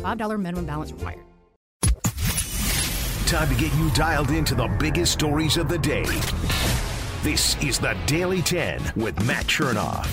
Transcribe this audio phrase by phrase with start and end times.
[0.00, 1.24] $5 minimum balance required.
[3.26, 6.04] Time to get you dialed into the biggest stories of the day.
[7.22, 10.08] This is the Daily 10 with Matt Chernoff.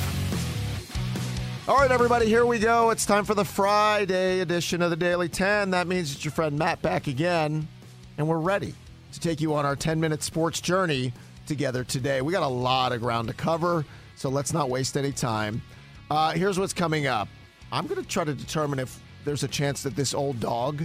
[1.67, 2.91] All right, everybody, here we go.
[2.91, 5.71] It's time for the Friday edition of the Daily 10.
[5.71, 7.67] That means it's your friend Matt back again,
[8.17, 8.75] and we're ready
[9.13, 11.11] to take you on our 10 minute sports journey
[11.47, 12.21] together today.
[12.21, 13.83] We got a lot of ground to cover,
[14.15, 15.61] so let's not waste any time.
[16.11, 17.27] Uh, here's what's coming up
[17.71, 20.81] I'm going to try to determine if there's a chance that this old dog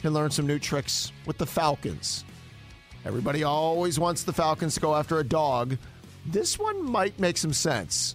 [0.00, 2.24] can learn some new tricks with the Falcons.
[3.04, 5.76] Everybody always wants the Falcons to go after a dog.
[6.24, 8.14] This one might make some sense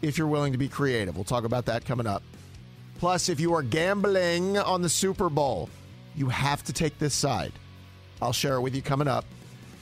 [0.00, 1.16] if you're willing to be creative.
[1.16, 2.22] We'll talk about that coming up.
[2.98, 5.68] Plus, if you are gambling on the Super Bowl,
[6.16, 7.52] you have to take this side.
[8.22, 9.26] I'll share it with you coming up.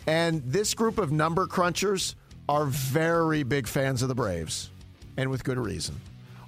[0.08, 2.16] And this group of number crunchers
[2.48, 4.70] are very big fans of the Braves,
[5.16, 6.00] and with good reason.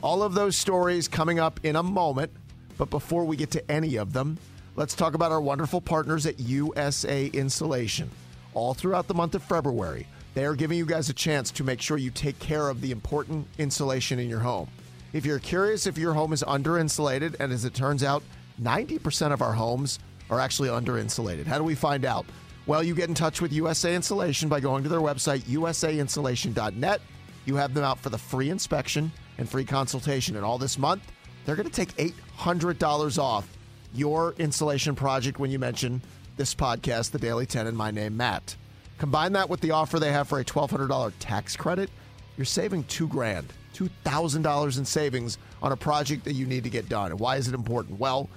[0.02, 2.32] All of those stories coming up in a moment.
[2.80, 4.38] But before we get to any of them,
[4.74, 8.10] let's talk about our wonderful partners at USA Insulation.
[8.54, 11.82] All throughout the month of February, they are giving you guys a chance to make
[11.82, 14.66] sure you take care of the important insulation in your home.
[15.12, 18.22] If you're curious if your home is under insulated, and as it turns out,
[18.62, 19.98] 90% of our homes
[20.30, 21.46] are actually under insulated.
[21.46, 22.24] How do we find out?
[22.64, 27.02] Well, you get in touch with USA Insulation by going to their website, usainsulation.net.
[27.44, 30.36] You have them out for the free inspection and free consultation.
[30.36, 31.02] And all this month,
[31.44, 33.48] they're going to take $800 off
[33.94, 36.02] your insulation project when you mention
[36.36, 38.56] this podcast, The Daily 10, and my name, Matt.
[38.98, 41.90] Combine that with the offer they have for a $1,200 tax credit,
[42.36, 46.88] you're saving two grand, $2,000 in savings on a project that you need to get
[46.88, 47.10] done.
[47.10, 47.98] And why is it important?
[47.98, 48.28] Well,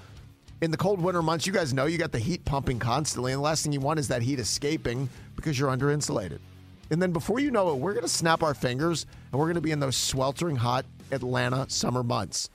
[0.62, 3.40] in the cold winter months, you guys know you got the heat pumping constantly, and
[3.40, 6.40] the last thing you want is that heat escaping because you're under insulated.
[6.90, 9.56] And then before you know it, we're going to snap our fingers and we're going
[9.56, 12.50] to be in those sweltering hot Atlanta summer months.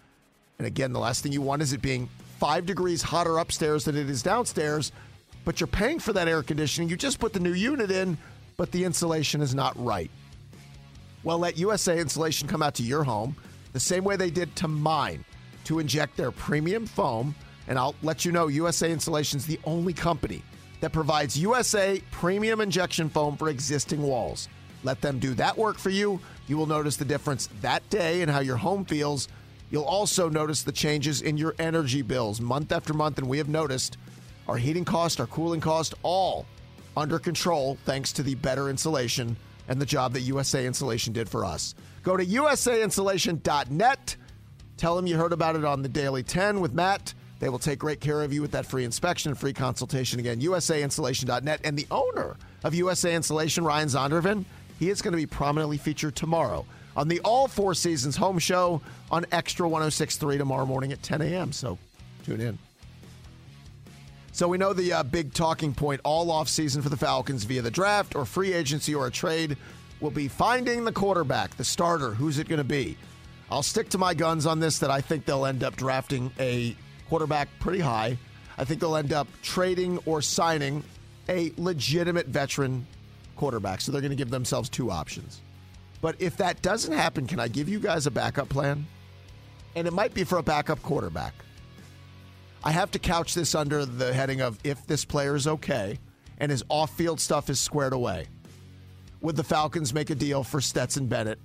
[0.58, 2.08] And again, the last thing you want is it being
[2.41, 4.91] five degrees hotter upstairs than it is downstairs,
[5.44, 6.88] but you're paying for that air conditioning.
[6.88, 8.19] You just put the new unit in,
[8.56, 10.10] but the insulation is not right.
[11.22, 13.36] Well, let USA Insulation come out to your home
[13.72, 15.24] the same way they did to mine
[15.62, 17.36] to inject their premium foam.
[17.69, 20.42] And I'll let you know USA Insulation is the only company
[20.80, 24.48] that provides USA premium injection foam for existing walls.
[24.82, 26.19] Let them do that work for you.
[26.48, 29.28] You will notice the difference that day in how your home feels.
[29.71, 33.19] You'll also notice the changes in your energy bills month after month.
[33.19, 33.99] And we have noticed
[34.47, 36.47] our heating cost, our cooling cost, all
[36.97, 39.37] under control thanks to the better insulation
[39.69, 41.75] and the job that USA Insulation did for us.
[42.03, 44.17] Go to usainsulation.net.
[44.79, 47.12] Tell them you heard about it on the Daily 10 with Matt.
[47.39, 50.19] They will take great care of you with that free inspection and free consultation.
[50.19, 51.61] Again, usainsulation.net.
[51.62, 54.45] And the owner of USA Insulation, Ryan Zondervan,
[54.79, 56.65] he is going to be prominently featured tomorrow
[56.97, 61.52] on the All Four Seasons home show on Extra 1063 tomorrow morning at 10 a.m.
[61.52, 61.78] So
[62.24, 62.58] tune in.
[64.32, 67.62] So we know the uh, big talking point all off season for the Falcons via
[67.62, 69.56] the draft or free agency or a trade
[70.00, 72.10] will be finding the quarterback, the starter.
[72.14, 72.96] Who's it going to be?
[73.50, 76.76] I'll stick to my guns on this that I think they'll end up drafting a
[77.08, 78.16] quarterback pretty high.
[78.58, 80.84] I think they'll end up trading or signing
[81.28, 82.86] a legitimate veteran
[83.36, 83.80] quarterback.
[83.80, 85.40] So they're going to give themselves two options.
[86.00, 88.86] But if that doesn't happen, can I give you guys a backup plan?
[89.75, 91.34] And it might be for a backup quarterback.
[92.65, 95.99] I have to couch this under the heading of if this player is okay
[96.39, 98.27] and his off field stuff is squared away.
[99.21, 101.39] Would the Falcons make a deal for Stetson Bennett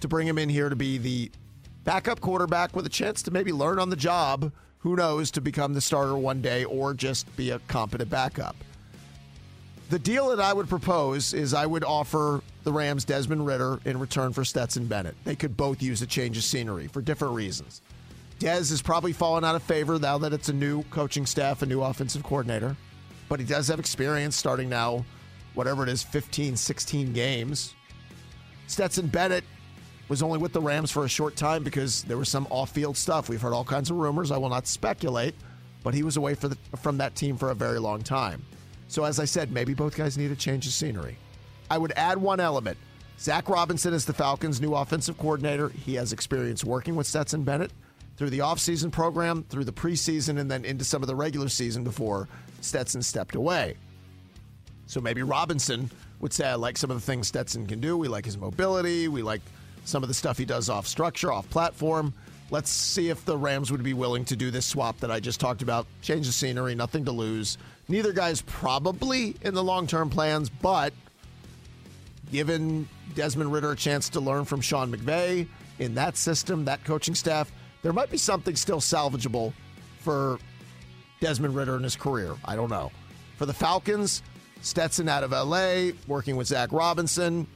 [0.00, 1.30] to bring him in here to be the
[1.84, 4.52] backup quarterback with a chance to maybe learn on the job?
[4.78, 8.56] Who knows, to become the starter one day or just be a competent backup?
[9.90, 13.98] The deal that I would propose is I would offer the Rams Desmond Ridder in
[13.98, 15.16] return for Stetson Bennett.
[15.24, 17.82] They could both use a change of scenery for different reasons.
[18.38, 21.66] Dez has probably fallen out of favor now that it's a new coaching staff, a
[21.66, 22.76] new offensive coordinator,
[23.28, 25.04] but he does have experience starting now,
[25.54, 27.74] whatever it is, 15, 16 games.
[28.66, 29.44] Stetson Bennett
[30.08, 32.96] was only with the Rams for a short time because there was some off field
[32.96, 33.28] stuff.
[33.28, 34.30] We've heard all kinds of rumors.
[34.30, 35.34] I will not speculate,
[35.82, 38.44] but he was away the, from that team for a very long time.
[38.88, 41.16] So, as I said, maybe both guys need a change of scenery.
[41.70, 42.78] I would add one element.
[43.18, 45.68] Zac Robinson is the Falcons' new offensive coordinator.
[45.68, 47.70] He has experience working with Stetson Bennett,
[48.16, 51.84] through the offseason program, through the preseason, and then into some of the regular season
[51.84, 52.28] before
[52.60, 53.76] Stetson stepped away.
[54.86, 57.96] So maybe Robinson would say, I like some of the things Stetson can do.
[57.96, 59.08] We like his mobility.
[59.08, 59.40] We like
[59.84, 62.12] some of the stuff he does off structure, off platform.
[62.50, 65.40] Let's see if the Rams would be willing to do this swap that I just
[65.40, 65.86] talked about.
[66.02, 67.56] Change the scenery, nothing to lose.
[67.88, 70.92] Neither guy's probably in the long term plans, but
[72.32, 75.46] given Desmond Ridder a chance to learn from Sean McVay
[75.78, 77.52] in that system, that coaching staff,
[77.82, 79.52] there might be something still salvageable
[80.00, 80.38] for
[81.20, 82.34] Desmond Ridder in his career.
[82.44, 82.90] I don't know.
[83.36, 84.22] For the Falcons,
[84.62, 87.46] Stetson out of LA, working with Zac Robinson.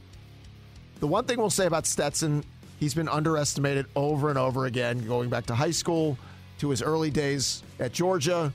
[1.01, 2.45] The one thing we'll say about Stetson,
[2.79, 6.19] he's been underestimated over and over again, going back to high school,
[6.59, 8.53] to his early days at Georgia,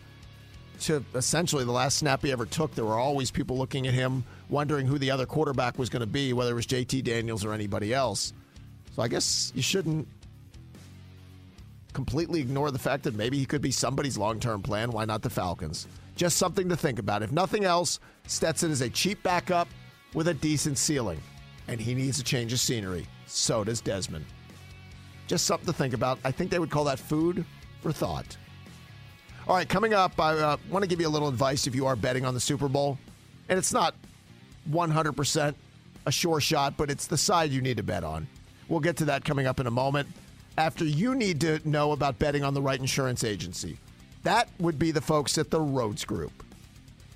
[0.81, 2.75] to essentially the last snap he ever took.
[2.75, 6.06] There were always people looking at him, wondering who the other quarterback was going to
[6.06, 8.33] be, whether it was JT Daniels or anybody else.
[8.95, 10.07] So I guess you shouldn't
[11.94, 14.92] completely ignore the fact that maybe he could be somebody's long term plan.
[14.92, 15.88] Why not the Falcons?
[16.15, 17.24] Just something to think about.
[17.24, 19.69] If nothing else, Stetson is a cheap backup
[20.13, 21.19] with a decent ceiling,
[21.68, 23.07] and he needs a change of scenery.
[23.27, 24.25] So does Desmond.
[25.27, 26.19] Just something to think about.
[26.25, 27.45] I think they would call that food
[27.81, 28.36] for thought.
[29.48, 31.88] All right, coming up, I uh, want to give you a little advice if you
[31.88, 33.00] are betting on the Super Bowl.
[33.48, 33.95] And it's not
[34.69, 35.56] 100%
[36.06, 38.28] a sure shot, but it's the side you need to bet on.
[38.68, 40.08] We'll get to that coming up in a moment
[40.58, 43.78] after you need to know about betting on the right insurance agency.
[44.24, 46.44] That would be the folks at the Rhoads Group.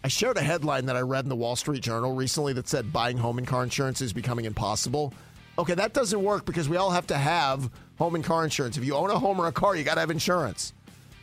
[0.03, 2.93] I showed a headline that I read in the Wall Street Journal recently that said
[2.93, 5.13] buying home and car insurance is becoming impossible.
[5.57, 8.77] Okay, that doesn't work because we all have to have home and car insurance.
[8.77, 10.73] If you own a home or a car, you got to have insurance.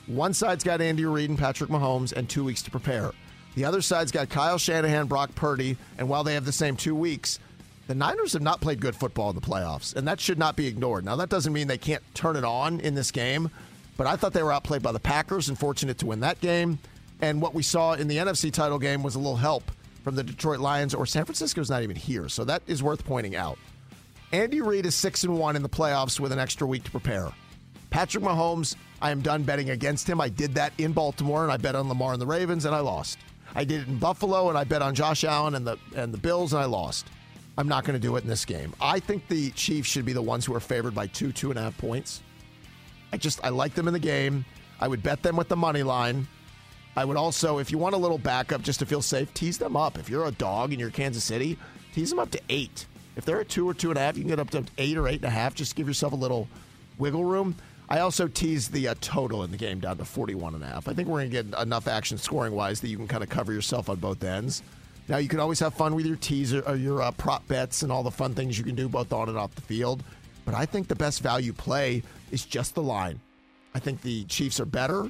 [0.07, 3.13] one side's got Andy Reid and Patrick Mahomes and two weeks to prepare.
[3.55, 6.95] The other side's got Kyle Shanahan, Brock Purdy, and while they have the same two
[6.95, 7.39] weeks,
[7.87, 10.67] the Niners have not played good football in the playoffs, and that should not be
[10.67, 11.05] ignored.
[11.05, 13.51] Now, that doesn't mean they can't turn it on in this game,
[13.97, 16.79] but I thought they were outplayed by the Packers and fortunate to win that game.
[17.21, 19.71] And what we saw in the NFC title game was a little help
[20.05, 23.37] from the Detroit Lions, or San Francisco's not even here, so that is worth pointing
[23.37, 23.59] out.
[24.33, 27.33] Andy Reid is 6 and 1 in the playoffs with an extra week to prepare.
[27.91, 30.21] Patrick Mahomes, I am done betting against him.
[30.21, 32.81] I did that in Baltimore and I bet on Lamar and the Ravens and I
[32.81, 33.19] lost.
[33.55, 36.19] I did it in Buffalo and I bet on Josh Allen and the and the
[36.19, 37.07] Bills and I lost.
[37.57, 38.73] I'm not going to do it in this game.
[38.81, 41.59] I think the Chiefs should be the ones who are favored by two, two and
[41.59, 42.23] a half points.
[43.13, 44.45] I just I like them in the game.
[44.81, 46.29] I would bet them with the money line.
[46.99, 49.77] I would also, if you want a little backup just to feel safe, tease them
[49.77, 50.01] up.
[50.01, 51.57] If you're a dog and you're Kansas City,
[51.95, 52.87] tease them up to eight.
[53.15, 54.97] If they're at two or two and a half, you can get up to eight
[54.99, 55.55] or eight and a half.
[55.55, 56.49] Just give yourself a little
[56.99, 57.55] wiggle room.
[57.89, 60.89] I also teased the uh, total in the game down to 41 and a half.
[60.89, 63.29] I think we're going to get enough action scoring wise that you can kind of
[63.29, 64.65] cover yourself on both ends.
[65.07, 67.93] Now you can always have fun with your teaser or your uh, prop bets and
[67.93, 70.03] all the fun things you can do both on and off the field.
[70.45, 72.03] But I think the best value play
[72.33, 73.21] is just the line.
[73.73, 75.09] I think the Chiefs are better.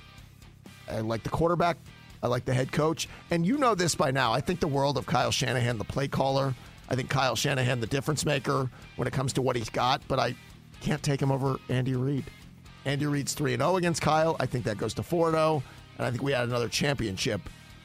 [0.90, 1.76] I like the quarterback.
[2.22, 3.08] I like the head coach.
[3.30, 4.32] And you know this by now.
[4.32, 6.54] I think the world of Kyle Shanahan, the play caller.
[6.88, 10.02] I think Kyle Shanahan, the difference maker when it comes to what he's got.
[10.08, 10.34] But I
[10.80, 12.24] can't take him over Andy Reid.
[12.84, 14.36] Andy Reid's 3 0 against Kyle.
[14.40, 15.62] I think that goes to 4 0.
[15.98, 17.40] And I think we add another championship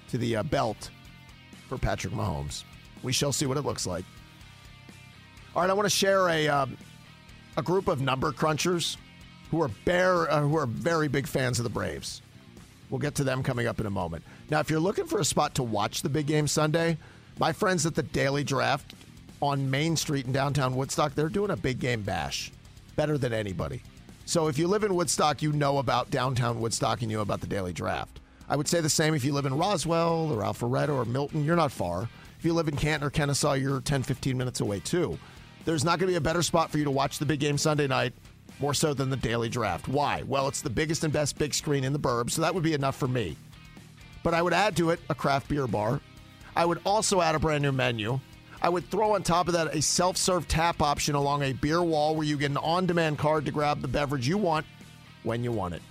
[0.09, 0.89] to the uh, belt
[1.67, 2.63] for Patrick Mahomes.
[3.01, 4.05] We shall see what it looks like.
[5.55, 6.77] All right, I want to share a um,
[7.57, 8.97] a group of number crunchers
[9.51, 12.21] who are bear, uh, who are very big fans of the Braves.
[12.93, 14.23] We'll get to them coming up in a moment.
[14.51, 16.99] Now, if you're looking for a spot to watch the big game Sunday,
[17.39, 18.93] my friends at the Daily Draft
[19.41, 22.51] on Main Street in downtown Woodstock, they're doing a big game bash,
[22.95, 23.81] better than anybody.
[24.25, 27.41] So if you live in Woodstock, you know about downtown Woodstock and you know about
[27.41, 28.19] the Daily Draft.
[28.47, 31.55] I would say the same if you live in Roswell or Alpharetta or Milton, you're
[31.55, 32.07] not far.
[32.37, 35.17] If you live in Canton or Kennesaw, you're 10, 15 minutes away too.
[35.65, 37.57] There's not going to be a better spot for you to watch the big game
[37.57, 38.13] Sunday night,
[38.63, 39.89] more so than the Daily Draft.
[39.89, 40.23] Why?
[40.25, 42.73] Well, it's the biggest and best big screen in the burbs, so that would be
[42.73, 43.35] enough for me.
[44.23, 45.99] But I would add to it a craft beer bar.
[46.55, 48.21] I would also add a brand new menu.
[48.61, 51.83] I would throw on top of that a self serve tap option along a beer
[51.83, 54.65] wall where you get an on demand card to grab the beverage you want
[55.23, 55.81] when you want it.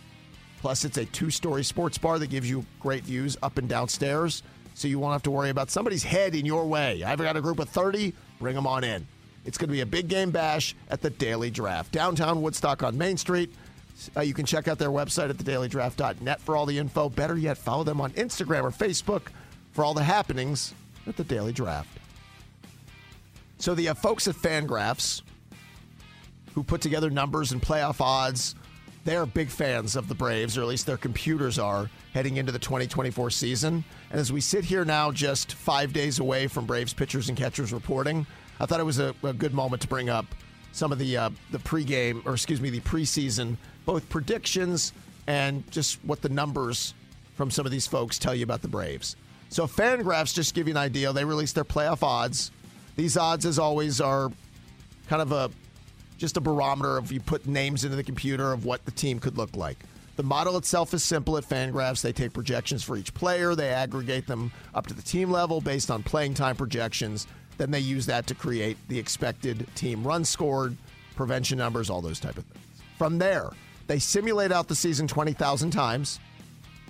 [0.63, 4.43] Plus, it's a two story sports bar that gives you great views up and downstairs,
[4.73, 7.05] so you won't have to worry about somebody's head in your way.
[7.05, 9.07] I've got a group of 30, bring them on in.
[9.45, 12.97] It's going to be a big game bash at the Daily Draft, downtown Woodstock on
[12.97, 13.53] Main Street.
[14.17, 17.09] Uh, you can check out their website at thedailydraft.net for all the info.
[17.09, 19.29] Better yet, follow them on Instagram or Facebook
[19.73, 20.75] for all the happenings
[21.07, 21.99] at the Daily Draft.
[23.59, 25.23] So the uh, folks at Fangraphs,
[26.55, 28.55] who put together numbers and playoff odds,
[29.05, 32.53] they are big fans of the Braves, or at least their computers are, heading into
[32.53, 33.85] the 2024 season.
[34.11, 37.73] And as we sit here now, just five days away from Braves pitchers and catchers
[37.73, 38.27] reporting,
[38.63, 40.25] I thought it was a, a good moment to bring up
[40.73, 44.95] some of the uh, the pregame, or excuse me, the preseason, both predictions
[45.27, 46.95] and just what the numbers
[47.35, 49.17] from some of these folks tell you about the Braves.
[49.51, 52.51] So Fangraphs, just give you an idea, they released their playoff odds
[52.97, 54.31] these odds, as always, are
[55.09, 55.51] kind of a
[56.19, 59.37] just a barometer of you put names into the computer of what the team could
[59.37, 59.79] look like.
[60.15, 62.03] The model itself is simple at Fangraphs.
[62.03, 65.91] They take projections for each player, they aggregate them up to the team level based
[65.91, 67.27] on playing time projections.
[67.63, 70.77] Then they use that to create the expected team run scored,
[71.15, 72.67] prevention numbers, all those type of things.
[72.99, 73.51] From there,
[73.87, 76.19] they simulate out the season 20,000 times,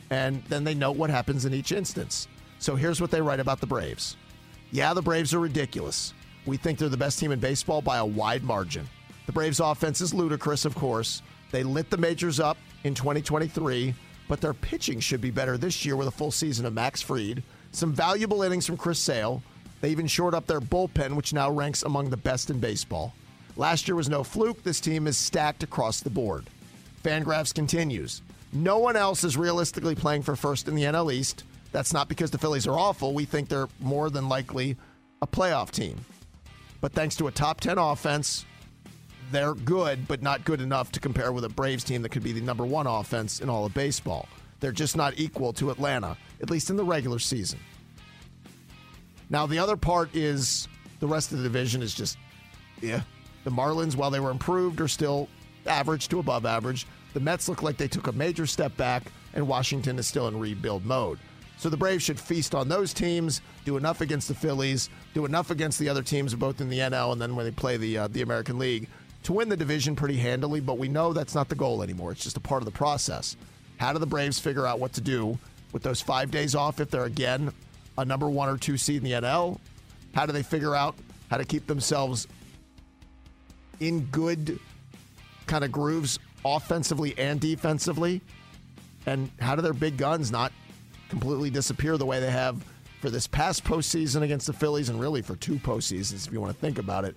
[0.09, 2.27] and then they note what happens in each instance.
[2.59, 4.17] So here's what they write about the Braves.
[4.71, 6.15] Yeah, the Braves are ridiculous.
[6.47, 8.89] We think they're the best team in baseball by a wide margin.
[9.27, 11.21] The Braves' offense is ludicrous, of course.
[11.51, 13.95] They lit the majors up in 2023,
[14.27, 17.43] but their pitching should be better this year with a full season of Max Fried,
[17.73, 19.43] some valuable innings from Chris Sale.
[19.83, 23.13] They even shored up their bullpen, which now ranks among the best in baseball.
[23.57, 24.63] Last year was no fluke.
[24.63, 26.47] This team is stacked across the board.
[27.03, 28.23] Fangraphs continues.
[28.53, 31.43] No one else is realistically playing for first in the NL East.
[31.73, 33.13] That's not because the Phillies are awful.
[33.13, 34.77] We think they're more than likely
[35.21, 35.99] a playoff team.
[36.81, 38.47] But thanks to a top 10 offense,
[39.33, 42.33] they're good, but not good enough to compare with a Braves team that could be
[42.33, 44.29] the number one offense in all of baseball.
[44.61, 47.59] They're just not equal to Atlanta, at least in the regular season.
[49.33, 50.69] Now, the other part is
[51.01, 52.19] the rest of the division is just,
[52.83, 53.01] yeah.
[53.45, 55.27] The Marlins, while they were improved, are still
[55.67, 56.87] average to above average.
[57.15, 60.39] The Mets look like they took a major step back, and Washington is still in
[60.39, 61.19] rebuild mode.
[61.57, 65.51] So the Braves should feast on those teams, do enough against the Phillies, do enough
[65.51, 68.09] against the other teams, both in the NL and then when they play the uh,
[68.09, 68.89] the American League,
[69.23, 70.61] to win the division pretty handily.
[70.61, 72.13] But we know that's not the goal anymore.
[72.13, 73.37] It's just a part of the process.
[73.79, 75.39] How do the Braves figure out what to do
[75.73, 77.53] with those five days off if they're again
[77.99, 79.59] a number one or two seed in the NL?
[80.15, 80.95] How do they figure out
[81.31, 82.29] how to keep themselves
[83.81, 84.59] in good
[85.47, 88.21] kind of grooves offensively and defensively?
[89.07, 90.53] And how do their big guns not
[91.09, 92.65] completely disappear the way they have
[93.01, 96.55] for this past postseason against the Phillies and really for two postseasons, if you want
[96.55, 97.17] to think about it,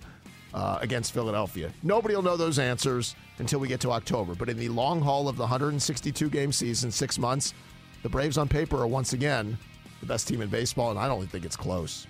[0.52, 1.70] uh, against Philadelphia.
[1.82, 4.34] Nobody will know those answers until we get to October.
[4.34, 7.54] But in the long haul of the 162 game season, six months,
[8.02, 9.56] the Braves on paper are once again
[10.00, 12.06] the best team in baseball, and I don't think it's close.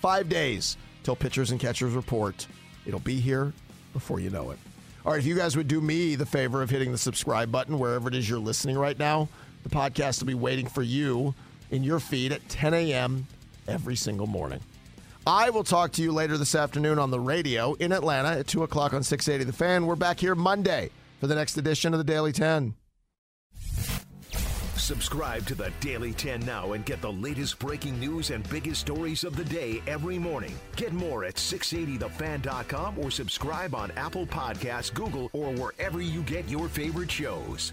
[0.00, 2.46] Five days till pitchers and catchers report.
[2.86, 3.52] It'll be here
[3.92, 4.58] before you know it.
[5.04, 7.78] All right, if you guys would do me the favor of hitting the subscribe button
[7.78, 9.28] wherever it is you're listening right now,
[9.62, 11.34] the podcast will be waiting for you
[11.70, 13.26] in your feed at 10 a.m.
[13.68, 14.60] every single morning.
[15.26, 18.62] I will talk to you later this afternoon on the radio in Atlanta at 2
[18.62, 19.86] o'clock on 680 The Fan.
[19.86, 22.74] We're back here Monday for the next edition of the Daily 10.
[24.84, 29.24] Subscribe to the Daily 10 now and get the latest breaking news and biggest stories
[29.24, 30.54] of the day every morning.
[30.76, 36.68] Get more at 680thefan.com or subscribe on Apple Podcasts, Google, or wherever you get your
[36.68, 37.72] favorite shows.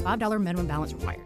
[0.01, 1.21] $5 minimum balance required.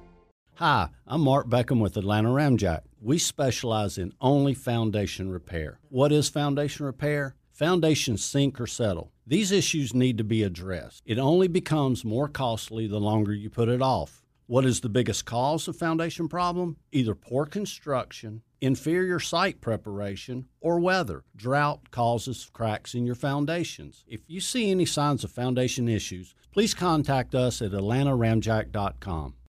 [0.56, 2.82] Hi, I'm Mark Beckham with Atlanta Ramjack.
[3.02, 5.80] We specialize in only foundation repair.
[5.90, 7.36] What is foundation repair?
[7.52, 9.12] Foundations sink or settle.
[9.28, 11.04] These issues need to be addressed.
[11.06, 14.24] It only becomes more costly the longer you put it off.
[14.48, 16.78] What is the biggest cause of foundation problem?
[16.92, 21.24] Either poor construction, inferior site preparation, or weather.
[21.36, 24.06] Drought causes cracks in your foundations.
[24.08, 29.36] If you see any signs of foundation issues, please contact us at atlantaramjack.com.